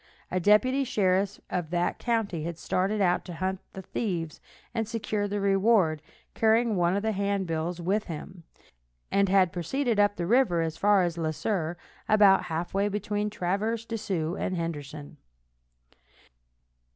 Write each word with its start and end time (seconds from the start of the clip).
A 0.31 0.39
deputy 0.39 0.83
sheriff 0.83 1.39
of 1.51 1.69
that 1.69 1.99
county 1.99 2.43
had 2.43 2.57
started 2.57 3.01
out 3.01 3.23
to 3.25 3.35
hunt 3.35 3.59
the 3.73 3.83
thieves 3.83 4.41
and 4.73 4.87
secure 4.87 5.27
the 5.27 5.39
reward, 5.39 6.01
carrying 6.33 6.75
one 6.75 6.95
of 6.95 7.03
the 7.03 7.11
handbills 7.11 7.79
with 7.79 8.05
him, 8.05 8.41
and 9.11 9.29
had 9.29 9.53
proceeded 9.53 9.99
up 9.99 10.15
the 10.15 10.25
river 10.25 10.63
as 10.63 10.75
far 10.75 11.03
as 11.03 11.19
Le 11.19 11.31
Sueur, 11.31 11.77
about 12.09 12.45
half 12.45 12.73
way 12.73 12.87
between 12.87 13.29
Traverse 13.29 13.85
des 13.85 13.97
Sioux 13.99 14.35
and 14.35 14.55
Henderson. 14.57 15.17